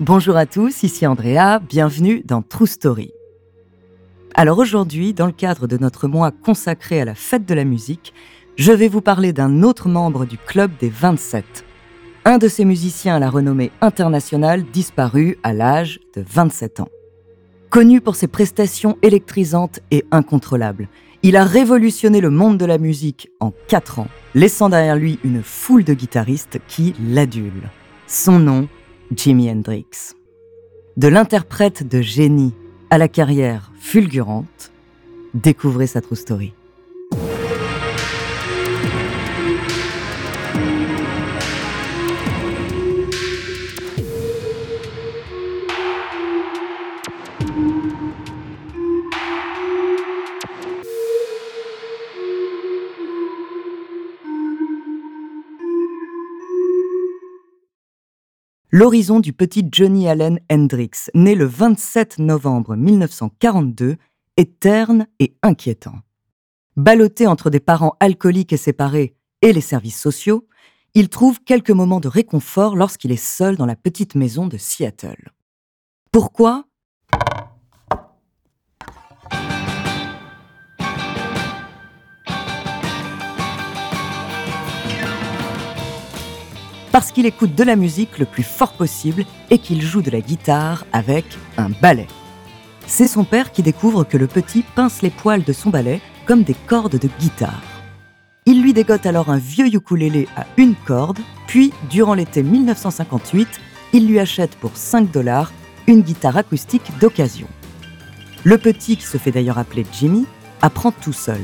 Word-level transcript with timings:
Bonjour 0.00 0.38
à 0.38 0.46
tous, 0.46 0.82
ici 0.82 1.06
Andrea, 1.06 1.60
bienvenue 1.68 2.22
dans 2.24 2.40
True 2.40 2.66
Story. 2.66 3.12
Alors 4.32 4.56
aujourd'hui, 4.56 5.12
dans 5.12 5.26
le 5.26 5.32
cadre 5.32 5.66
de 5.66 5.76
notre 5.76 6.08
mois 6.08 6.30
consacré 6.30 7.02
à 7.02 7.04
la 7.04 7.14
fête 7.14 7.44
de 7.44 7.52
la 7.52 7.66
musique, 7.66 8.14
je 8.56 8.72
vais 8.72 8.88
vous 8.88 9.02
parler 9.02 9.34
d'un 9.34 9.62
autre 9.62 9.90
membre 9.90 10.24
du 10.24 10.38
club 10.38 10.70
des 10.80 10.88
27. 10.88 11.44
Un 12.24 12.38
de 12.38 12.48
ces 12.48 12.64
musiciens 12.64 13.16
à 13.16 13.18
la 13.18 13.28
renommée 13.28 13.72
internationale 13.82 14.64
disparu 14.72 15.36
à 15.42 15.52
l'âge 15.52 16.00
de 16.16 16.24
27 16.26 16.80
ans. 16.80 16.88
Connu 17.68 18.00
pour 18.00 18.16
ses 18.16 18.26
prestations 18.26 18.96
électrisantes 19.02 19.80
et 19.90 20.06
incontrôlables, 20.12 20.88
il 21.22 21.36
a 21.36 21.44
révolutionné 21.44 22.22
le 22.22 22.30
monde 22.30 22.56
de 22.56 22.64
la 22.64 22.78
musique 22.78 23.28
en 23.38 23.52
4 23.68 23.98
ans, 23.98 24.08
laissant 24.34 24.70
derrière 24.70 24.96
lui 24.96 25.18
une 25.24 25.42
foule 25.42 25.84
de 25.84 25.92
guitaristes 25.92 26.58
qui 26.68 26.94
l'adulent. 27.06 27.68
Son 28.06 28.38
nom, 28.38 28.66
Jimi 29.14 29.50
Hendrix. 29.50 30.14
De 30.96 31.08
l'interprète 31.08 31.86
de 31.88 32.00
génie 32.00 32.54
à 32.90 32.98
la 32.98 33.08
carrière 33.08 33.72
fulgurante, 33.80 34.70
découvrez 35.34 35.88
sa 35.88 36.00
true 36.00 36.14
story. 36.14 36.52
L'horizon 58.72 59.18
du 59.18 59.32
petit 59.32 59.66
Johnny 59.68 60.08
Allen 60.08 60.38
Hendrix, 60.48 61.10
né 61.12 61.34
le 61.34 61.44
27 61.44 62.20
novembre 62.20 62.76
1942, 62.76 63.96
est 64.36 64.60
terne 64.60 65.08
et 65.18 65.34
inquiétant. 65.42 65.96
Ballotté 66.76 67.26
entre 67.26 67.50
des 67.50 67.58
parents 67.58 67.96
alcooliques 67.98 68.52
et 68.52 68.56
séparés 68.56 69.16
et 69.42 69.52
les 69.52 69.60
services 69.60 70.00
sociaux, 70.00 70.46
il 70.94 71.08
trouve 71.08 71.40
quelques 71.40 71.72
moments 71.72 71.98
de 71.98 72.06
réconfort 72.06 72.76
lorsqu'il 72.76 73.10
est 73.10 73.16
seul 73.16 73.56
dans 73.56 73.66
la 73.66 73.74
petite 73.74 74.14
maison 74.14 74.46
de 74.46 74.56
Seattle. 74.56 75.32
Pourquoi? 76.12 76.64
Parce 86.92 87.12
qu'il 87.12 87.26
écoute 87.26 87.54
de 87.54 87.64
la 87.64 87.76
musique 87.76 88.18
le 88.18 88.26
plus 88.26 88.42
fort 88.42 88.72
possible 88.72 89.24
et 89.50 89.58
qu'il 89.58 89.82
joue 89.82 90.02
de 90.02 90.10
la 90.10 90.20
guitare 90.20 90.84
avec 90.92 91.24
un 91.56 91.68
balai. 91.68 92.08
C'est 92.86 93.06
son 93.06 93.24
père 93.24 93.52
qui 93.52 93.62
découvre 93.62 94.04
que 94.04 94.16
le 94.16 94.26
petit 94.26 94.62
pince 94.62 95.02
les 95.02 95.10
poils 95.10 95.44
de 95.44 95.52
son 95.52 95.70
balai 95.70 96.00
comme 96.26 96.42
des 96.42 96.56
cordes 96.66 96.98
de 96.98 97.08
guitare. 97.18 97.62
Il 98.46 98.62
lui 98.62 98.72
dégote 98.72 99.06
alors 99.06 99.30
un 99.30 99.36
vieux 99.36 99.66
ukulélé 99.66 100.26
à 100.36 100.46
une 100.56 100.74
corde, 100.74 101.20
puis, 101.46 101.72
durant 101.90 102.14
l'été 102.14 102.42
1958, 102.42 103.48
il 103.92 104.08
lui 104.08 104.18
achète 104.18 104.56
pour 104.56 104.76
5 104.76 105.10
dollars 105.10 105.52
une 105.86 106.02
guitare 106.02 106.36
acoustique 106.36 106.90
d'occasion. 107.00 107.48
Le 108.44 108.56
petit, 108.56 108.96
qui 108.96 109.04
se 109.04 109.18
fait 109.18 109.30
d'ailleurs 109.30 109.58
appeler 109.58 109.84
Jimmy, 109.92 110.26
apprend 110.62 110.90
tout 110.90 111.12
seul. 111.12 111.40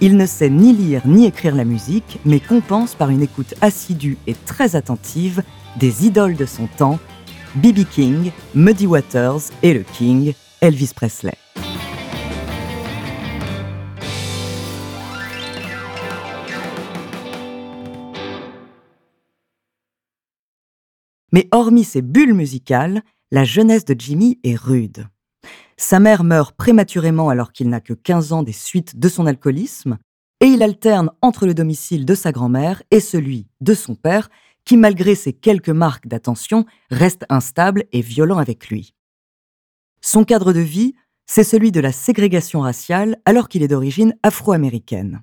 Il 0.00 0.16
ne 0.16 0.26
sait 0.26 0.48
ni 0.48 0.72
lire 0.72 1.02
ni 1.08 1.26
écrire 1.26 1.56
la 1.56 1.64
musique, 1.64 2.20
mais 2.24 2.38
compense 2.38 2.94
par 2.94 3.10
une 3.10 3.22
écoute 3.22 3.54
assidue 3.60 4.16
et 4.28 4.34
très 4.34 4.76
attentive 4.76 5.42
des 5.76 6.06
idoles 6.06 6.36
de 6.36 6.46
son 6.46 6.68
temps, 6.68 7.00
B.B. 7.56 7.80
King, 7.90 8.30
Muddy 8.54 8.86
Waters 8.86 9.40
et 9.64 9.74
le 9.74 9.82
King, 9.82 10.34
Elvis 10.60 10.92
Presley. 10.94 11.34
Mais 21.32 21.48
hormis 21.50 21.84
ces 21.84 22.02
bulles 22.02 22.34
musicales, 22.34 23.02
la 23.32 23.42
jeunesse 23.42 23.84
de 23.84 23.96
Jimmy 23.98 24.38
est 24.44 24.56
rude. 24.56 25.08
Sa 25.76 26.00
mère 26.00 26.24
meurt 26.24 26.56
prématurément 26.56 27.28
alors 27.28 27.52
qu'il 27.52 27.68
n'a 27.68 27.80
que 27.80 27.92
15 27.92 28.32
ans 28.32 28.42
des 28.42 28.52
suites 28.52 28.98
de 28.98 29.08
son 29.08 29.26
alcoolisme, 29.26 29.98
et 30.40 30.46
il 30.46 30.62
alterne 30.62 31.10
entre 31.22 31.46
le 31.46 31.54
domicile 31.54 32.04
de 32.04 32.14
sa 32.14 32.32
grand-mère 32.32 32.82
et 32.90 33.00
celui 33.00 33.46
de 33.60 33.74
son 33.74 33.94
père, 33.94 34.28
qui 34.64 34.76
malgré 34.76 35.14
ses 35.14 35.32
quelques 35.32 35.68
marques 35.68 36.06
d'attention 36.06 36.66
reste 36.90 37.24
instable 37.28 37.84
et 37.92 38.02
violent 38.02 38.38
avec 38.38 38.68
lui. 38.68 38.94
Son 40.00 40.24
cadre 40.24 40.52
de 40.52 40.60
vie, 40.60 40.94
c'est 41.26 41.44
celui 41.44 41.72
de 41.72 41.80
la 41.80 41.92
ségrégation 41.92 42.60
raciale 42.60 43.16
alors 43.24 43.48
qu'il 43.48 43.62
est 43.62 43.68
d'origine 43.68 44.14
afro-américaine. 44.22 45.22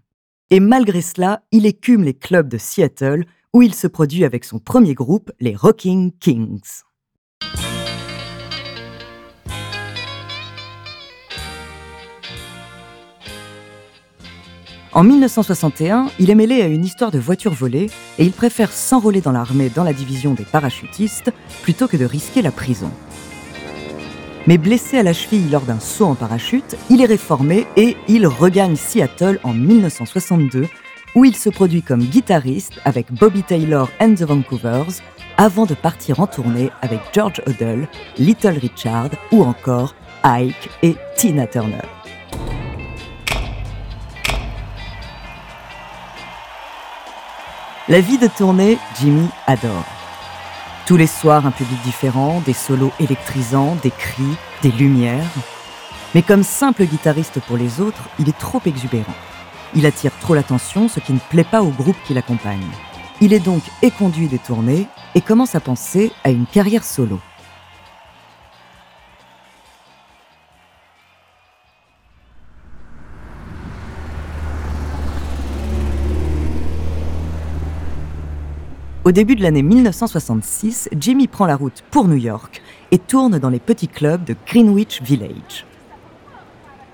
Et 0.49 0.59
malgré 0.59 1.01
cela, 1.01 1.43
il 1.51 1.65
écume 1.65 2.03
les 2.03 2.13
clubs 2.13 2.47
de 2.47 2.57
Seattle 2.57 3.25
où 3.53 3.61
il 3.61 3.73
se 3.73 3.87
produit 3.87 4.25
avec 4.25 4.43
son 4.43 4.59
premier 4.59 4.93
groupe, 4.93 5.31
les 5.39 5.55
Rocking 5.55 6.11
Kings. 6.19 6.83
En 14.95 15.03
1961, 15.03 16.07
il 16.19 16.31
est 16.31 16.35
mêlé 16.35 16.61
à 16.61 16.67
une 16.67 16.85
histoire 16.85 17.11
de 17.11 17.19
voiture 17.19 17.53
volée 17.53 17.89
et 18.17 18.23
il 18.23 18.31
préfère 18.31 18.71
s'enrôler 18.71 19.19
dans 19.19 19.33
l'armée 19.33 19.67
dans 19.67 19.83
la 19.83 19.91
division 19.91 20.33
des 20.33 20.45
parachutistes 20.45 21.33
plutôt 21.63 21.89
que 21.89 21.97
de 21.97 22.05
risquer 22.05 22.41
la 22.41 22.51
prison. 22.51 22.89
Mais 24.47 24.57
blessé 24.57 24.97
à 24.97 25.03
la 25.03 25.11
cheville 25.11 25.49
lors 25.51 25.63
d'un 25.63 25.81
saut 25.81 26.05
en 26.05 26.15
parachute, 26.15 26.77
il 26.89 27.01
est 27.01 27.07
réformé 27.07 27.67
et 27.75 27.97
il 28.07 28.25
regagne 28.25 28.77
Seattle 28.77 29.37
en 29.43 29.53
1962 29.53 30.69
où 31.15 31.25
il 31.25 31.35
se 31.35 31.49
produit 31.49 31.81
comme 31.81 32.03
guitariste 32.03 32.79
avec 32.85 33.11
Bobby 33.11 33.43
Taylor 33.43 33.89
and 33.99 34.15
the 34.15 34.23
Vancouvers 34.23 35.01
avant 35.35 35.65
de 35.65 35.73
partir 35.73 36.21
en 36.21 36.27
tournée 36.27 36.69
avec 36.81 37.01
George 37.11 37.41
Odell, 37.47 37.89
Little 38.17 38.59
Richard 38.61 39.09
ou 39.33 39.43
encore 39.43 39.93
Ike 40.23 40.69
et 40.83 40.95
Tina 41.17 41.47
Turner. 41.47 41.94
La 47.87 48.01
vie 48.01 48.17
de 48.17 48.25
tournée, 48.25 48.79
Jimmy 48.99 49.27
adore. 49.45 49.85
Tous 50.87 50.97
les 50.97 51.05
soirs, 51.05 51.45
un 51.45 51.51
public 51.51 51.79
différent, 51.83 52.41
des 52.43 52.53
solos 52.53 52.91
électrisants, 52.99 53.77
des 53.83 53.91
cris, 53.91 54.37
des 54.63 54.71
lumières. 54.71 55.29
Mais 56.15 56.23
comme 56.23 56.41
simple 56.41 56.85
guitariste 56.85 57.39
pour 57.41 57.57
les 57.57 57.81
autres, 57.81 58.09
il 58.17 58.27
est 58.27 58.37
trop 58.39 58.59
exubérant. 58.65 59.13
Il 59.75 59.85
attire 59.85 60.17
trop 60.19 60.33
l'attention, 60.33 60.87
ce 60.87 60.99
qui 60.99 61.13
ne 61.13 61.19
plaît 61.19 61.43
pas 61.43 61.61
au 61.61 61.69
groupe 61.69 61.97
qui 62.07 62.15
l'accompagne. 62.15 62.65
Il 63.21 63.33
est 63.33 63.39
donc 63.39 63.61
éconduit 63.83 64.29
des 64.29 64.39
tournées 64.39 64.87
et 65.13 65.21
commence 65.21 65.53
à 65.53 65.59
penser 65.59 66.11
à 66.23 66.31
une 66.31 66.47
carrière 66.47 66.83
solo. 66.83 67.19
Au 79.05 79.11
début 79.11 79.35
de 79.35 79.43
l'année 79.43 79.61
1966, 79.61 80.89
Jimmy 80.97 81.27
prend 81.27 81.45
la 81.45 81.55
route 81.55 81.83
pour 81.91 82.07
New 82.07 82.15
York 82.15 82.63
et 82.89 82.97
tourne 82.97 83.37
dans 83.37 83.51
les 83.51 83.59
petits 83.59 83.87
clubs 83.87 84.23
de 84.23 84.35
Greenwich 84.47 85.03
Village. 85.03 85.67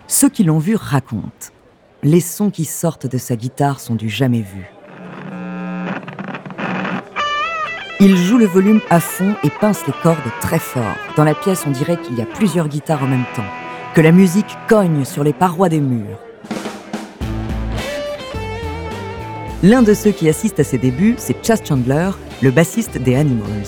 Ceux 0.08 0.28
qui 0.28 0.44
l'ont 0.44 0.60
vu 0.60 0.76
racontent. 0.76 1.54
Les 2.04 2.20
sons 2.20 2.50
qui 2.50 2.66
sortent 2.66 3.08
de 3.08 3.18
sa 3.18 3.38
guitare 3.38 3.80
sont 3.80 3.96
du 3.96 4.10
jamais 4.10 4.42
vu. 4.42 4.70
Il 8.02 8.18
joue 8.18 8.38
le 8.38 8.46
volume 8.46 8.82
à 8.90 9.00
fond 9.00 9.34
et 9.42 9.50
pince 9.50 9.88
les 9.88 9.94
cordes 10.04 10.18
très 10.42 10.60
fort. 10.60 10.98
Dans 11.16 11.24
la 11.24 11.34
pièce, 11.34 11.64
on 11.66 11.72
dirait 11.72 11.96
qu'il 11.96 12.18
y 12.18 12.22
a 12.22 12.26
plusieurs 12.26 12.68
guitares 12.68 13.04
en 13.04 13.08
même 13.08 13.26
temps, 13.38 13.50
que 13.94 14.02
la 14.02 14.12
musique 14.12 14.58
cogne 14.68 15.06
sur 15.06 15.24
les 15.24 15.32
parois 15.32 15.70
des 15.70 15.80
murs. 15.80 16.20
L'un 19.64 19.84
de 19.84 19.94
ceux 19.94 20.10
qui 20.10 20.28
assistent 20.28 20.60
à 20.60 20.64
ses 20.64 20.80
débuts, 20.80 21.14
c'est 21.20 21.46
Chas 21.46 21.60
Chandler, 21.64 22.10
le 22.42 22.50
bassiste 22.50 22.98
des 22.98 23.16
Animals. 23.16 23.68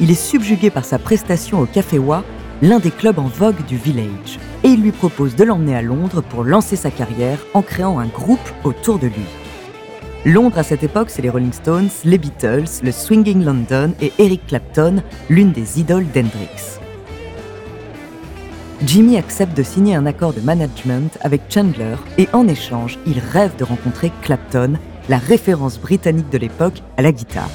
Il 0.00 0.10
est 0.10 0.14
subjugué 0.14 0.70
par 0.70 0.86
sa 0.86 0.98
prestation 0.98 1.60
au 1.60 1.66
Café 1.66 1.98
Wa, 1.98 2.24
l'un 2.62 2.78
des 2.78 2.90
clubs 2.90 3.18
en 3.18 3.28
vogue 3.28 3.62
du 3.66 3.76
village, 3.76 4.38
et 4.62 4.68
il 4.68 4.80
lui 4.80 4.90
propose 4.90 5.36
de 5.36 5.44
l'emmener 5.44 5.76
à 5.76 5.82
Londres 5.82 6.22
pour 6.22 6.44
lancer 6.44 6.76
sa 6.76 6.90
carrière 6.90 7.38
en 7.52 7.60
créant 7.60 7.98
un 7.98 8.06
groupe 8.06 8.38
autour 8.64 8.98
de 8.98 9.08
lui. 9.08 9.26
Londres 10.24 10.56
à 10.56 10.62
cette 10.62 10.82
époque, 10.82 11.10
c'est 11.10 11.20
les 11.20 11.28
Rolling 11.28 11.52
Stones, 11.52 11.90
les 12.06 12.16
Beatles, 12.16 12.80
le 12.82 12.90
Swinging 12.90 13.44
London 13.44 13.92
et 14.00 14.12
Eric 14.18 14.46
Clapton, 14.46 15.02
l'une 15.28 15.52
des 15.52 15.78
idoles 15.78 16.06
d'Hendrix. 16.14 16.78
Jimmy 18.86 19.18
accepte 19.18 19.54
de 19.54 19.62
signer 19.62 19.94
un 19.94 20.06
accord 20.06 20.32
de 20.32 20.40
management 20.40 21.18
avec 21.20 21.42
Chandler 21.50 21.96
et 22.16 22.28
en 22.32 22.48
échange, 22.48 22.98
il 23.06 23.18
rêve 23.18 23.54
de 23.56 23.64
rencontrer 23.64 24.10
Clapton 24.22 24.78
la 25.08 25.18
référence 25.18 25.78
britannique 25.78 26.30
de 26.30 26.38
l'époque 26.38 26.82
à 26.96 27.02
la 27.02 27.12
guitare. 27.12 27.50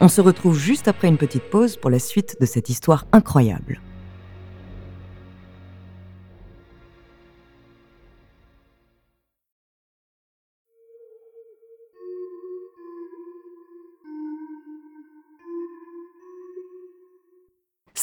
On 0.00 0.08
se 0.08 0.20
retrouve 0.20 0.58
juste 0.58 0.86
après 0.86 1.08
une 1.08 1.16
petite 1.16 1.44
pause 1.44 1.78
pour 1.78 1.88
la 1.88 1.98
suite 1.98 2.36
de 2.38 2.44
cette 2.44 2.68
histoire 2.68 3.06
incroyable. 3.12 3.80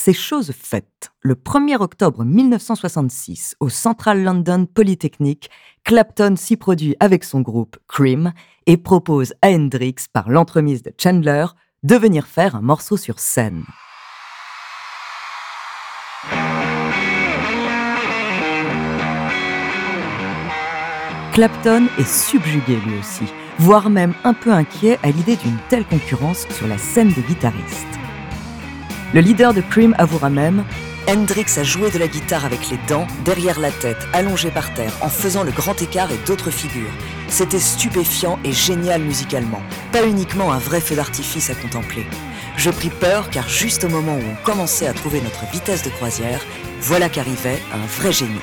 C'est 0.03 0.13
chose 0.13 0.51
faite. 0.51 1.11
Le 1.19 1.35
1er 1.35 1.75
octobre 1.79 2.25
1966, 2.25 3.53
au 3.59 3.69
Central 3.69 4.23
London 4.23 4.65
Polytechnic, 4.65 5.51
Clapton 5.83 6.33
s'y 6.37 6.57
produit 6.57 6.95
avec 6.99 7.23
son 7.23 7.41
groupe 7.41 7.77
Cream 7.87 8.33
et 8.65 8.77
propose 8.77 9.35
à 9.43 9.49
Hendrix, 9.49 9.97
par 10.11 10.31
l'entremise 10.31 10.81
de 10.81 10.91
Chandler, 10.97 11.45
de 11.83 11.95
venir 11.97 12.25
faire 12.25 12.55
un 12.55 12.61
morceau 12.61 12.97
sur 12.97 13.19
scène. 13.19 13.63
Clapton 21.31 21.85
est 21.99 22.11
subjugué 22.11 22.77
lui 22.87 22.97
aussi, 22.97 23.25
voire 23.59 23.91
même 23.91 24.15
un 24.23 24.33
peu 24.33 24.51
inquiet 24.51 24.97
à 25.03 25.11
l'idée 25.11 25.35
d'une 25.35 25.59
telle 25.69 25.85
concurrence 25.85 26.47
sur 26.49 26.65
la 26.65 26.79
scène 26.79 27.13
des 27.13 27.21
guitaristes. 27.21 28.01
Le 29.13 29.19
leader 29.19 29.53
de 29.53 29.59
Cream 29.59 29.93
avouera 29.97 30.29
même 30.29 30.63
Hendrix 31.09 31.57
a 31.57 31.63
joué 31.63 31.91
de 31.91 31.97
la 31.97 32.07
guitare 32.07 32.45
avec 32.45 32.69
les 32.69 32.77
dents, 32.87 33.07
derrière 33.25 33.59
la 33.59 33.71
tête, 33.71 34.07
allongé 34.13 34.51
par 34.51 34.73
terre, 34.73 34.93
en 35.01 35.09
faisant 35.09 35.43
le 35.43 35.51
grand 35.51 35.81
écart 35.81 36.11
et 36.11 36.27
d'autres 36.27 36.51
figures. 36.51 36.91
C'était 37.27 37.59
stupéfiant 37.59 38.39
et 38.45 38.53
génial 38.53 39.01
musicalement, 39.01 39.61
pas 39.91 40.05
uniquement 40.05 40.53
un 40.53 40.59
vrai 40.59 40.79
feu 40.79 40.95
d'artifice 40.95 41.49
à 41.49 41.55
contempler. 41.55 42.05
Je 42.55 42.69
pris 42.69 42.89
peur 42.89 43.29
car 43.29 43.49
juste 43.49 43.83
au 43.83 43.89
moment 43.89 44.15
où 44.15 44.21
on 44.21 44.45
commençait 44.45 44.87
à 44.87 44.93
trouver 44.93 45.19
notre 45.21 45.45
vitesse 45.51 45.83
de 45.83 45.89
croisière, 45.89 46.39
voilà 46.79 47.09
qu'arrivait 47.09 47.61
un 47.73 47.85
vrai 47.99 48.13
génie. 48.13 48.39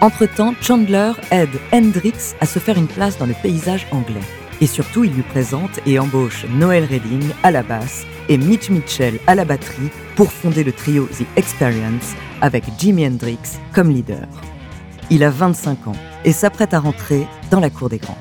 Entre-temps, 0.00 0.54
Chandler 0.60 1.12
aide 1.30 1.58
Hendrix 1.72 2.34
à 2.40 2.46
se 2.46 2.58
faire 2.58 2.76
une 2.76 2.88
place 2.88 3.18
dans 3.18 3.26
le 3.26 3.34
paysage 3.34 3.86
anglais. 3.90 4.20
Et 4.62 4.66
surtout, 4.68 5.02
il 5.02 5.12
lui 5.12 5.24
présente 5.24 5.80
et 5.86 5.98
embauche 5.98 6.46
Noel 6.48 6.84
Redding 6.84 7.24
à 7.42 7.50
la 7.50 7.64
basse 7.64 8.06
et 8.28 8.38
Mitch 8.38 8.70
Mitchell 8.70 9.18
à 9.26 9.34
la 9.34 9.44
batterie 9.44 9.90
pour 10.14 10.30
fonder 10.30 10.62
le 10.62 10.70
trio 10.70 11.06
The 11.06 11.26
Experience 11.34 12.14
avec 12.40 12.62
Jimi 12.78 13.04
Hendrix 13.04 13.58
comme 13.74 13.90
leader. 13.90 14.28
Il 15.10 15.24
a 15.24 15.30
25 15.30 15.88
ans 15.88 15.96
et 16.24 16.30
s'apprête 16.30 16.74
à 16.74 16.78
rentrer 16.78 17.26
dans 17.50 17.58
la 17.58 17.70
cour 17.70 17.88
des 17.88 17.98
grands. 17.98 18.16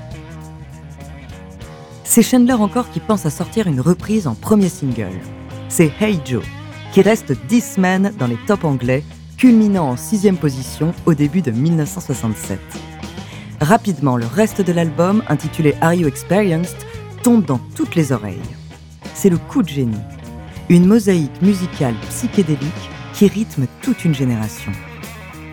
C'est 2.03 2.23
Chandler 2.23 2.53
encore 2.53 2.89
qui 2.89 3.01
pense 3.01 3.27
à 3.27 3.29
sortir 3.29 3.67
une 3.67 3.79
reprise 3.79 4.25
en 4.25 4.33
premier 4.33 4.69
single. 4.69 5.19
C'est 5.69 5.91
Hey 6.01 6.19
Joe, 6.25 6.43
qui 6.91 7.03
reste 7.03 7.33
10 7.49 7.73
semaines 7.75 8.13
dans 8.17 8.25
les 8.25 8.39
tops 8.47 8.65
anglais, 8.65 9.03
culminant 9.37 9.89
en 9.89 9.95
sixième 9.95 10.37
position 10.37 10.91
au 11.05 11.13
début 11.13 11.43
de 11.43 11.51
1967. 11.51 12.59
Rapidement, 13.61 14.17
le 14.17 14.25
reste 14.25 14.59
de 14.59 14.73
l'album, 14.73 15.21
intitulé 15.29 15.75
Are 15.81 15.93
You 15.93 16.07
Experienced, 16.07 16.77
tombe 17.21 17.45
dans 17.45 17.59
toutes 17.75 17.93
les 17.93 18.11
oreilles. 18.11 18.41
C'est 19.13 19.29
le 19.29 19.37
coup 19.37 19.61
de 19.61 19.69
génie. 19.69 20.01
Une 20.69 20.87
mosaïque 20.87 21.43
musicale 21.43 21.93
psychédélique 22.09 22.89
qui 23.13 23.27
rythme 23.27 23.67
toute 23.83 24.03
une 24.03 24.15
génération. 24.15 24.71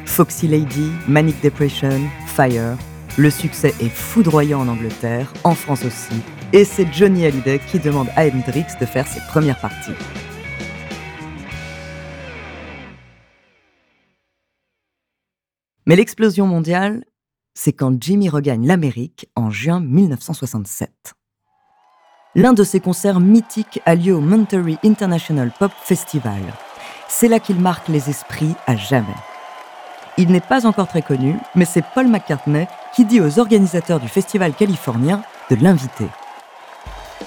Foxy 0.07 0.49
Lady, 0.49 0.91
Manic 1.07 1.39
Depression, 1.43 2.01
Fire, 2.27 2.79
le 3.19 3.29
succès 3.29 3.75
est 3.79 3.91
foudroyant 3.91 4.61
en 4.61 4.69
Angleterre, 4.69 5.31
en 5.45 5.55
France 5.55 5.85
aussi, 5.85 6.15
et 6.55 6.65
c'est 6.65 6.91
Johnny 6.91 7.27
Hallyday 7.27 7.61
qui 7.71 7.79
demande 7.79 8.09
à 8.17 8.25
Hendrix 8.25 8.65
de 8.81 8.87
faire 8.87 9.07
ses 9.07 9.21
premières 9.29 9.61
parties. 9.61 9.93
Mais 15.85 15.97
l'explosion 15.97 16.47
mondiale, 16.47 17.05
c'est 17.59 17.73
quand 17.73 18.01
Jimmy 18.01 18.29
regagne 18.29 18.69
l'Amérique 18.69 19.29
en 19.35 19.51
juin 19.51 19.81
1967. 19.81 21.15
L'un 22.37 22.53
de 22.53 22.63
ses 22.63 22.79
concerts 22.79 23.19
mythiques 23.19 23.81
a 23.85 23.97
lieu 23.97 24.15
au 24.15 24.21
Monterey 24.21 24.77
International 24.85 25.51
Pop 25.59 25.73
Festival. 25.83 26.41
C'est 27.09 27.27
là 27.27 27.41
qu'il 27.41 27.59
marque 27.59 27.89
les 27.89 28.11
esprits 28.11 28.55
à 28.69 28.77
jamais. 28.77 29.09
Il 30.19 30.31
n'est 30.31 30.41
pas 30.41 30.67
encore 30.69 30.87
très 30.87 31.03
connu, 31.03 31.35
mais 31.57 31.65
c'est 31.65 31.83
Paul 31.95 32.07
McCartney 32.07 32.69
qui 32.95 33.05
dit 33.05 33.21
aux 33.21 33.41
organisateurs 33.41 33.99
du 33.99 34.07
festival 34.07 34.55
californien 34.55 35.23
de 35.51 35.57
l'inviter. 35.57 36.07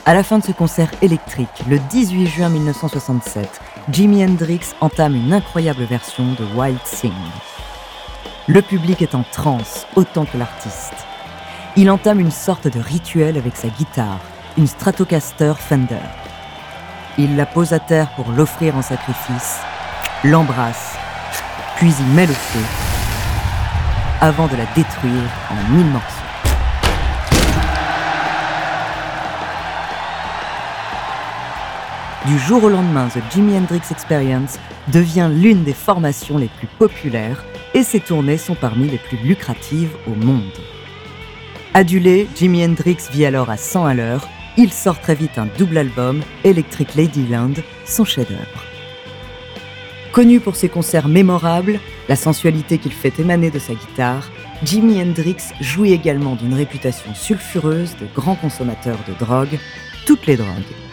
À 0.06 0.14
la 0.14 0.24
fin 0.24 0.40
de 0.40 0.46
ce 0.46 0.54
concert 0.54 0.92
électrique, 1.02 1.66
le 1.70 1.78
18 1.90 2.28
juin 2.28 2.48
1967, 2.48 3.60
Jimi 3.90 4.24
Hendrix 4.24 4.62
entame 4.80 5.16
une 5.16 5.34
incroyable 5.34 5.84
version 5.84 6.24
de 6.24 6.58
Wild 6.58 6.82
Thing. 6.86 7.12
Le 8.54 8.62
public 8.62 9.02
est 9.02 9.16
en 9.16 9.24
transe 9.32 9.88
autant 9.96 10.26
que 10.26 10.38
l'artiste. 10.38 11.06
Il 11.78 11.90
entame 11.90 12.20
une 12.20 12.32
sorte 12.32 12.68
de 12.68 12.82
rituel 12.82 13.38
avec 13.38 13.56
sa 13.56 13.70
guitare, 13.70 14.20
une 14.58 14.68
Stratocaster 14.68 15.54
Fender. 15.58 16.04
Il 17.18 17.38
la 17.38 17.46
pose 17.46 17.72
à 17.72 17.80
terre 17.80 18.10
pour 18.18 18.30
l'offrir 18.32 18.76
en 18.76 18.82
sacrifice, 18.82 19.62
l'embrasse, 20.26 20.98
puis 21.78 21.94
y 21.98 22.14
met 22.14 22.28
le 22.28 22.34
feu, 22.34 22.60
avant 24.20 24.48
de 24.48 24.58
la 24.58 24.66
détruire 24.76 25.30
en 25.50 25.74
mille 25.74 25.88
morceaux. 25.88 26.08
Du 32.26 32.38
jour 32.38 32.66
au 32.66 32.70
lendemain, 32.70 33.08
The 33.08 33.22
Jimi 33.32 33.58
Hendrix 33.58 33.84
Experience 33.92 34.60
devient 34.90 35.30
l'une 35.32 35.64
des 35.64 35.72
formations 35.72 36.38
les 36.38 36.50
plus 36.50 36.68
populaires 36.68 37.46
et 37.74 37.84
ses 37.84 38.00
tournées 38.00 38.38
sont 38.38 38.56
parmi 38.56 38.90
les 38.90 38.98
plus 38.98 39.18
lucratives 39.18 39.96
au 40.08 40.12
monde. 40.12 40.44
Adulé, 41.74 42.28
Jimi 42.36 42.66
Hendrix 42.66 42.98
vit 43.12 43.26
alors 43.26 43.50
à 43.50 43.58
100 43.58 43.86
à 43.86 43.94
l'heure. 43.94 44.28
Il 44.58 44.74
sort 44.74 45.00
très 45.00 45.16
vite 45.16 45.38
un 45.38 45.48
double 45.58 45.78
album, 45.78 46.22
Electric 46.44 46.96
Ladyland, 46.96 47.54
son 47.86 48.04
chef-d'œuvre. 48.04 48.66
Connu 50.12 50.42
pour 50.42 50.58
ses 50.58 50.68
concerts 50.68 51.08
mémorables, 51.08 51.80
la 52.10 52.18
sensualité 52.18 52.78
qu'il 52.78 52.92
fait 52.92 53.18
émaner 53.20 53.50
de 53.50 53.60
sa 53.60 53.74
guitare, 53.74 54.30
Jimi 54.64 55.02
Hendrix 55.02 55.38
jouit 55.62 55.94
également 55.94 56.36
d'une 56.36 56.54
réputation 56.54 57.16
sulfureuse 57.16 57.96
de 58.02 58.08
grand 58.14 58.36
consommateur 58.36 58.98
de 59.08 59.14
drogue, 59.18 59.58
toutes 60.06 60.28
les 60.28 60.36
drogues. 60.36 60.91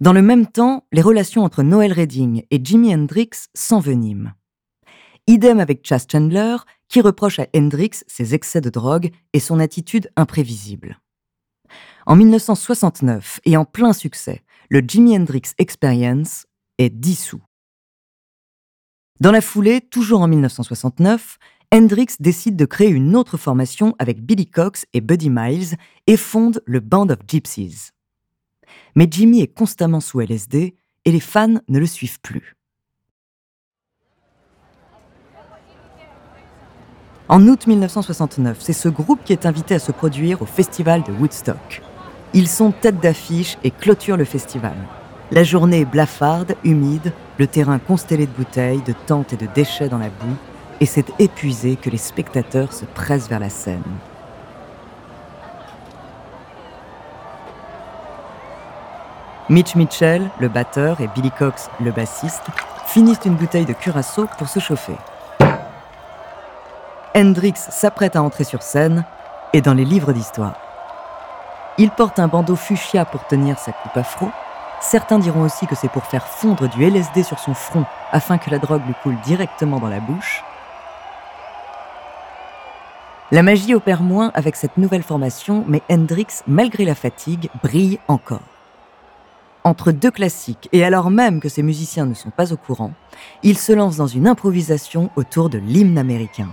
Dans 0.00 0.12
le 0.12 0.22
même 0.22 0.46
temps, 0.46 0.86
les 0.92 1.02
relations 1.02 1.44
entre 1.44 1.62
Noel 1.62 1.92
Redding 1.92 2.44
et 2.50 2.60
Jimi 2.62 2.94
Hendrix 2.94 3.30
s'enveniment. 3.54 4.32
Idem 5.26 5.60
avec 5.60 5.86
Chas 5.86 6.04
Chandler, 6.10 6.56
qui 6.88 7.00
reproche 7.00 7.38
à 7.38 7.46
Hendrix 7.56 8.02
ses 8.06 8.34
excès 8.34 8.60
de 8.60 8.70
drogue 8.70 9.10
et 9.32 9.40
son 9.40 9.58
attitude 9.60 10.10
imprévisible. 10.16 11.00
En 12.06 12.16
1969, 12.16 13.40
et 13.44 13.56
en 13.56 13.64
plein 13.64 13.92
succès, 13.92 14.42
le 14.68 14.82
Jimi 14.86 15.16
Hendrix 15.16 15.52
Experience 15.58 16.46
est 16.78 16.90
dissous. 16.90 17.40
Dans 19.20 19.32
la 19.32 19.40
foulée, 19.40 19.80
toujours 19.80 20.20
en 20.20 20.28
1969, 20.28 21.38
Hendrix 21.72 22.08
décide 22.20 22.56
de 22.56 22.66
créer 22.66 22.90
une 22.90 23.16
autre 23.16 23.36
formation 23.36 23.94
avec 23.98 24.20
Billy 24.20 24.46
Cox 24.46 24.84
et 24.92 25.00
Buddy 25.00 25.30
Miles 25.30 25.76
et 26.06 26.16
fonde 26.16 26.62
le 26.66 26.80
Band 26.80 27.08
of 27.08 27.18
Gypsies. 27.26 27.93
Mais 28.94 29.08
Jimmy 29.10 29.40
est 29.40 29.54
constamment 29.54 30.00
sous 30.00 30.20
LSD 30.20 30.74
et 31.04 31.12
les 31.12 31.20
fans 31.20 31.60
ne 31.68 31.78
le 31.78 31.86
suivent 31.86 32.20
plus. 32.20 32.56
En 37.28 37.48
août 37.48 37.66
1969, 37.66 38.58
c'est 38.60 38.74
ce 38.74 38.88
groupe 38.88 39.20
qui 39.24 39.32
est 39.32 39.46
invité 39.46 39.74
à 39.74 39.78
se 39.78 39.92
produire 39.92 40.42
au 40.42 40.46
festival 40.46 41.02
de 41.02 41.12
Woodstock. 41.12 41.82
Ils 42.34 42.48
sont 42.48 42.70
tête 42.70 43.00
d'affiche 43.00 43.56
et 43.64 43.70
clôturent 43.70 44.18
le 44.18 44.26
festival. 44.26 44.76
La 45.30 45.42
journée 45.42 45.80
est 45.80 45.84
blafarde, 45.86 46.54
humide, 46.64 47.12
le 47.38 47.46
terrain 47.46 47.78
constellé 47.78 48.26
de 48.26 48.32
bouteilles, 48.32 48.82
de 48.82 48.94
tentes 49.06 49.32
et 49.32 49.36
de 49.36 49.48
déchets 49.54 49.88
dans 49.88 49.98
la 49.98 50.10
boue, 50.10 50.36
et 50.80 50.86
c'est 50.86 51.18
épuisé 51.18 51.76
que 51.76 51.88
les 51.88 51.98
spectateurs 51.98 52.72
se 52.72 52.84
pressent 52.84 53.28
vers 53.28 53.40
la 53.40 53.50
scène. 53.50 53.82
Mitch 59.50 59.74
Mitchell, 59.74 60.30
le 60.38 60.48
batteur, 60.48 61.02
et 61.02 61.08
Billy 61.08 61.30
Cox, 61.30 61.68
le 61.78 61.92
bassiste, 61.92 62.46
finissent 62.86 63.26
une 63.26 63.34
bouteille 63.34 63.66
de 63.66 63.74
curaçao 63.74 64.26
pour 64.38 64.48
se 64.48 64.58
chauffer. 64.58 64.96
Hendrix 67.14 67.52
s'apprête 67.56 68.16
à 68.16 68.22
entrer 68.22 68.44
sur 68.44 68.62
scène 68.62 69.04
et 69.52 69.60
dans 69.60 69.74
les 69.74 69.84
livres 69.84 70.14
d'histoire. 70.14 70.54
Il 71.76 71.90
porte 71.90 72.18
un 72.18 72.28
bandeau 72.28 72.56
fuchsia 72.56 73.04
pour 73.04 73.26
tenir 73.26 73.58
sa 73.58 73.72
coupe 73.72 73.96
afro. 73.98 74.28
Certains 74.80 75.18
diront 75.18 75.42
aussi 75.42 75.66
que 75.66 75.74
c'est 75.74 75.88
pour 75.88 76.04
faire 76.04 76.26
fondre 76.26 76.66
du 76.70 76.82
LSD 76.82 77.22
sur 77.22 77.38
son 77.38 77.52
front 77.52 77.84
afin 78.12 78.38
que 78.38 78.48
la 78.48 78.58
drogue 78.58 78.86
lui 78.86 78.94
coule 79.02 79.20
directement 79.24 79.78
dans 79.78 79.88
la 79.88 80.00
bouche. 80.00 80.42
La 83.30 83.42
magie 83.42 83.74
opère 83.74 84.02
moins 84.02 84.30
avec 84.34 84.56
cette 84.56 84.78
nouvelle 84.78 85.02
formation, 85.02 85.64
mais 85.68 85.82
Hendrix, 85.90 86.42
malgré 86.46 86.86
la 86.86 86.94
fatigue, 86.94 87.50
brille 87.62 87.98
encore. 88.08 88.40
Entre 89.66 89.92
deux 89.92 90.10
classiques, 90.10 90.68
et 90.72 90.84
alors 90.84 91.10
même 91.10 91.40
que 91.40 91.48
ses 91.48 91.62
musiciens 91.62 92.04
ne 92.04 92.12
sont 92.12 92.28
pas 92.28 92.52
au 92.52 92.56
courant, 92.58 92.92
il 93.42 93.56
se 93.56 93.72
lance 93.72 93.96
dans 93.96 94.06
une 94.06 94.26
improvisation 94.26 95.08
autour 95.16 95.48
de 95.48 95.56
l'hymne 95.56 95.96
américain. 95.96 96.50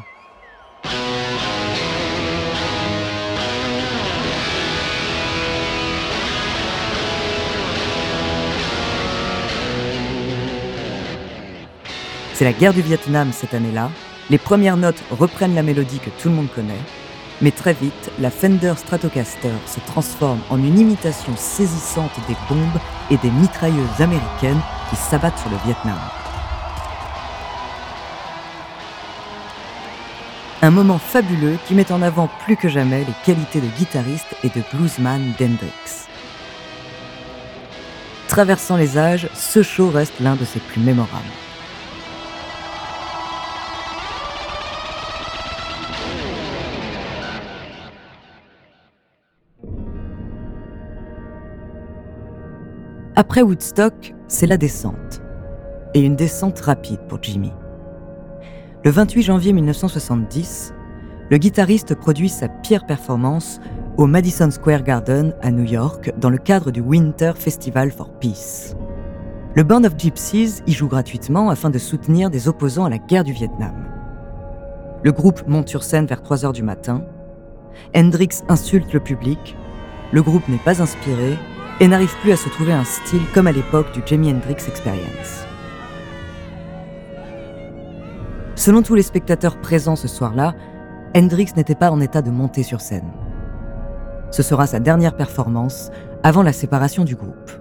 C'est 12.33 12.45
la 12.45 12.53
guerre 12.53 12.73
du 12.73 12.81
Vietnam 12.81 13.33
cette 13.33 13.53
année-là. 13.53 13.91
Les 14.29 14.37
premières 14.37 14.77
notes 14.77 15.03
reprennent 15.11 15.53
la 15.55 15.63
mélodie 15.63 15.99
que 15.99 16.11
tout 16.21 16.29
le 16.29 16.35
monde 16.35 16.49
connaît. 16.55 16.79
Mais 17.41 17.51
très 17.51 17.73
vite, 17.73 18.09
la 18.19 18.29
Fender 18.29 18.75
Stratocaster 18.77 19.51
se 19.65 19.81
transforme 19.81 20.39
en 20.49 20.57
une 20.59 20.79
imitation 20.79 21.35
saisissante 21.35 22.17
des 22.29 22.35
bombes 22.47 22.79
et 23.11 23.17
des 23.17 23.29
mitrailleuses 23.29 23.99
américaines 24.01 24.61
qui 24.89 24.95
s'abattent 24.95 25.37
sur 25.37 25.49
le 25.49 25.57
Vietnam. 25.65 25.99
Un 30.63 30.71
moment 30.71 30.99
fabuleux 30.99 31.57
qui 31.67 31.73
met 31.73 31.91
en 31.91 32.01
avant 32.01 32.29
plus 32.45 32.55
que 32.55 32.69
jamais 32.69 32.99
les 32.99 33.13
qualités 33.25 33.61
de 33.61 33.67
guitariste 33.77 34.35
et 34.43 34.49
de 34.49 34.63
bluesman 34.73 35.33
d'Hendrix. 35.39 36.07
Traversant 38.27 38.77
les 38.77 38.97
âges, 38.97 39.27
ce 39.33 39.61
show 39.61 39.89
reste 39.89 40.19
l'un 40.19 40.35
de 40.35 40.45
ses 40.45 40.59
plus 40.59 40.79
mémorables. 40.79 41.25
Après 53.21 53.43
Woodstock, 53.43 54.15
c'est 54.27 54.47
la 54.47 54.57
descente. 54.57 55.21
Et 55.93 56.01
une 56.01 56.15
descente 56.15 56.59
rapide 56.59 57.01
pour 57.07 57.21
Jimmy. 57.21 57.51
Le 58.83 58.89
28 58.89 59.21
janvier 59.21 59.53
1970, 59.53 60.73
le 61.29 61.37
guitariste 61.37 61.93
produit 61.93 62.29
sa 62.29 62.47
pire 62.47 62.87
performance 62.87 63.59
au 63.97 64.07
Madison 64.07 64.49
Square 64.49 64.81
Garden 64.81 65.35
à 65.43 65.51
New 65.51 65.65
York 65.65 66.11
dans 66.17 66.31
le 66.31 66.39
cadre 66.39 66.71
du 66.71 66.81
Winter 66.81 67.33
Festival 67.35 67.91
for 67.91 68.09
Peace. 68.13 68.75
Le 69.53 69.61
Band 69.61 69.83
of 69.83 69.93
Gypsies 69.99 70.63
y 70.65 70.71
joue 70.71 70.87
gratuitement 70.87 71.51
afin 71.51 71.69
de 71.69 71.77
soutenir 71.77 72.31
des 72.31 72.47
opposants 72.47 72.85
à 72.85 72.89
la 72.89 72.97
guerre 72.97 73.23
du 73.23 73.33
Vietnam. 73.33 73.85
Le 75.03 75.11
groupe 75.11 75.47
monte 75.47 75.69
sur 75.69 75.83
scène 75.83 76.07
vers 76.07 76.23
3 76.23 76.43
heures 76.43 76.53
du 76.53 76.63
matin. 76.63 77.05
Hendrix 77.95 78.41
insulte 78.49 78.91
le 78.91 78.99
public. 78.99 79.55
Le 80.11 80.23
groupe 80.23 80.47
n'est 80.49 80.57
pas 80.57 80.81
inspiré 80.81 81.37
et 81.79 81.87
n'arrive 81.87 82.15
plus 82.21 82.31
à 82.31 82.37
se 82.37 82.49
trouver 82.49 82.73
un 82.73 82.83
style 82.83 83.23
comme 83.33 83.47
à 83.47 83.51
l'époque 83.51 83.91
du 83.93 84.01
Jimi 84.05 84.31
Hendrix 84.31 84.57
Experience. 84.67 85.45
Selon 88.55 88.83
tous 88.83 88.93
les 88.93 89.01
spectateurs 89.01 89.59
présents 89.59 89.95
ce 89.95 90.07
soir-là, 90.07 90.53
Hendrix 91.15 91.47
n'était 91.57 91.75
pas 91.75 91.89
en 91.89 91.99
état 91.99 92.21
de 92.21 92.29
monter 92.29 92.63
sur 92.63 92.79
scène. 92.79 93.09
Ce 94.29 94.43
sera 94.43 94.67
sa 94.67 94.79
dernière 94.79 95.15
performance 95.15 95.89
avant 96.23 96.43
la 96.43 96.53
séparation 96.53 97.03
du 97.03 97.15
groupe. 97.15 97.51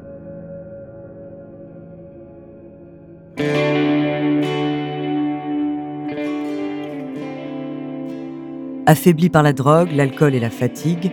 Affaibli 8.86 9.30
par 9.30 9.42
la 9.42 9.52
drogue, 9.52 9.92
l'alcool 9.92 10.34
et 10.34 10.40
la 10.40 10.50
fatigue, 10.50 11.12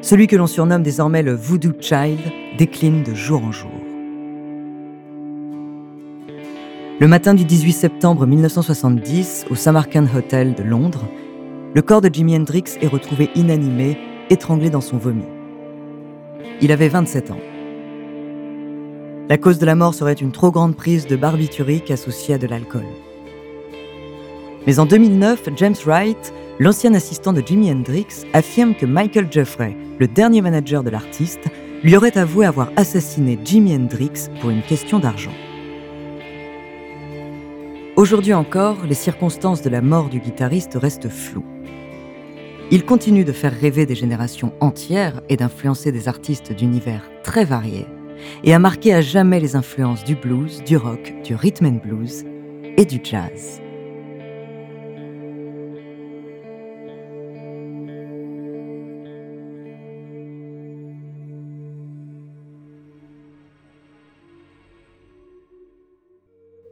celui 0.00 0.26
que 0.26 0.36
l'on 0.36 0.46
surnomme 0.46 0.82
désormais 0.82 1.22
le 1.22 1.34
Voodoo 1.34 1.72
Child 1.78 2.20
décline 2.56 3.02
de 3.02 3.14
jour 3.14 3.42
en 3.44 3.52
jour. 3.52 3.70
Le 7.00 7.06
matin 7.06 7.34
du 7.34 7.44
18 7.44 7.72
septembre 7.72 8.26
1970, 8.26 9.46
au 9.50 9.54
Samarkand 9.54 10.06
Hotel 10.16 10.54
de 10.54 10.62
Londres, 10.62 11.04
le 11.74 11.82
corps 11.82 12.00
de 12.00 12.12
Jimi 12.12 12.36
Hendrix 12.36 12.64
est 12.80 12.88
retrouvé 12.88 13.30
inanimé, 13.34 13.98
étranglé 14.30 14.70
dans 14.70 14.80
son 14.80 14.96
vomi. 14.96 15.24
Il 16.60 16.72
avait 16.72 16.88
27 16.88 17.30
ans. 17.30 17.40
La 19.28 19.38
cause 19.38 19.58
de 19.58 19.66
la 19.66 19.74
mort 19.74 19.94
serait 19.94 20.14
une 20.14 20.32
trop 20.32 20.50
grande 20.50 20.74
prise 20.74 21.06
de 21.06 21.14
barbiturique 21.14 21.90
associée 21.90 22.34
à 22.34 22.38
de 22.38 22.46
l'alcool. 22.46 22.86
Mais 24.66 24.80
en 24.80 24.86
2009, 24.86 25.50
James 25.56 25.76
Wright, 25.84 26.32
l'ancien 26.58 26.94
assistant 26.94 27.32
de 27.32 27.42
Jimi 27.46 27.70
Hendrix, 27.70 28.24
affirme 28.32 28.74
que 28.74 28.86
Michael 28.86 29.28
Jeffrey, 29.30 29.76
le 29.98 30.08
dernier 30.08 30.40
manager 30.40 30.82
de 30.82 30.90
l'artiste, 30.90 31.44
lui 31.82 31.96
aurait 31.96 32.18
avoué 32.18 32.46
avoir 32.46 32.70
assassiné 32.76 33.38
Jimi 33.44 33.74
Hendrix 33.74 34.28
pour 34.40 34.50
une 34.50 34.62
question 34.62 34.98
d'argent. 34.98 35.32
Aujourd'hui 37.96 38.34
encore, 38.34 38.84
les 38.86 38.94
circonstances 38.94 39.62
de 39.62 39.70
la 39.70 39.80
mort 39.80 40.08
du 40.08 40.20
guitariste 40.20 40.74
restent 40.74 41.08
floues. 41.08 41.44
Il 42.70 42.84
continue 42.84 43.24
de 43.24 43.32
faire 43.32 43.58
rêver 43.58 43.86
des 43.86 43.94
générations 43.94 44.52
entières 44.60 45.22
et 45.28 45.36
d'influencer 45.36 45.90
des 45.90 46.06
artistes 46.06 46.52
d'univers 46.52 47.02
très 47.22 47.44
variés, 47.44 47.86
et 48.44 48.52
a 48.52 48.58
marqué 48.58 48.92
à 48.92 49.00
jamais 49.00 49.40
les 49.40 49.56
influences 49.56 50.04
du 50.04 50.14
blues, 50.14 50.62
du 50.64 50.76
rock, 50.76 51.14
du 51.24 51.34
rhythm 51.34 51.66
and 51.66 51.80
blues 51.82 52.24
et 52.76 52.84
du 52.84 53.00
jazz. 53.02 53.60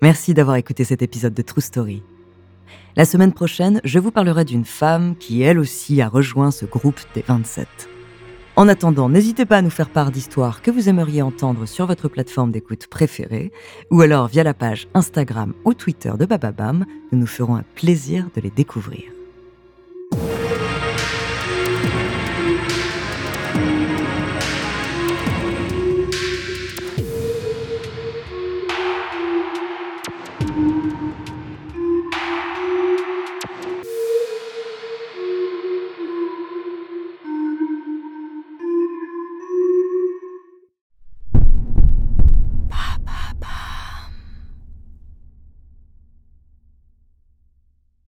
Merci 0.07 0.35
d'avoir 0.35 0.55
écouté 0.55 0.85
cet 0.85 1.03
épisode 1.03 1.35
de 1.35 1.43
True 1.43 1.61
Story. 1.61 2.01
La 2.95 3.05
semaine 3.05 3.33
prochaine, 3.33 3.81
je 3.83 3.99
vous 3.99 4.13
parlerai 4.13 4.45
d'une 4.45 4.65
femme 4.65 5.17
qui, 5.17 5.43
elle 5.43 5.59
aussi, 5.59 6.01
a 6.01 6.09
rejoint 6.09 6.53
ce 6.53 6.65
groupe 6.65 7.01
des 7.17 7.25
27. 7.27 7.67
En 8.55 8.69
attendant, 8.69 9.09
n'hésitez 9.09 9.47
pas 9.47 9.57
à 9.57 9.63
nous 9.63 9.69
faire 9.69 9.91
part 9.91 10.13
d'histoires 10.13 10.63
que 10.63 10.71
vous 10.71 10.89
aimeriez 10.89 11.23
entendre 11.23 11.67
sur 11.67 11.87
votre 11.87 12.07
plateforme 12.07 12.53
d'écoute 12.53 12.87
préférée, 12.87 13.51
ou 13.91 14.01
alors 14.01 14.29
via 14.29 14.45
la 14.45 14.55
page 14.55 14.87
Instagram 14.95 15.55
ou 15.65 15.75
Twitter 15.75 16.13
de 16.17 16.25
Bababam, 16.25 16.87
nous 17.11 17.19
nous 17.19 17.27
ferons 17.27 17.57
un 17.57 17.65
plaisir 17.75 18.29
de 18.37 18.41
les 18.41 18.51
découvrir. 18.51 19.16